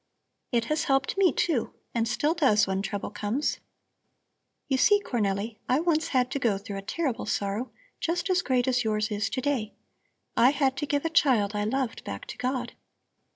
It 0.51 0.65
has 0.65 0.85
helped 0.85 1.15
me, 1.15 1.31
too, 1.31 1.75
and 1.93 2.07
still 2.07 2.33
does 2.33 2.65
when 2.65 2.81
trouble 2.81 3.11
comes. 3.11 3.59
You 4.67 4.77
see, 4.77 4.99
Cornelli, 4.99 5.59
I 5.69 5.79
once 5.79 6.07
had 6.07 6.31
to 6.31 6.39
go 6.39 6.57
through 6.57 6.77
a 6.77 6.81
terrible 6.81 7.27
sorrow 7.27 7.71
just 7.99 8.27
as 8.27 8.41
great 8.41 8.67
as 8.67 8.83
yours 8.83 9.11
is 9.11 9.29
to 9.29 9.41
day. 9.41 9.75
I 10.35 10.49
had 10.53 10.75
to 10.77 10.87
give 10.87 11.05
a 11.05 11.09
child 11.11 11.55
I 11.55 11.65
loved 11.65 12.03
back 12.03 12.25
to 12.29 12.37
God. 12.39 12.73